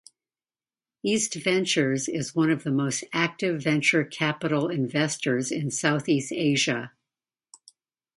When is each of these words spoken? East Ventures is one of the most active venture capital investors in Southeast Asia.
East 1.03 1.35
Ventures 1.35 2.07
is 2.09 2.33
one 2.33 2.49
of 2.49 2.63
the 2.63 2.71
most 2.71 3.03
active 3.13 3.61
venture 3.61 4.03
capital 4.03 4.67
investors 4.67 5.51
in 5.51 5.69
Southeast 5.69 6.31
Asia. 6.31 6.91